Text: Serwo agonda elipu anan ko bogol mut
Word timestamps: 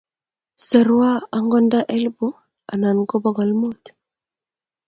Serwo 0.65 1.07
agonda 1.37 1.79
elipu 1.95 2.27
anan 2.71 2.97
ko 3.09 3.15
bogol 3.23 3.51
mut 3.59 3.81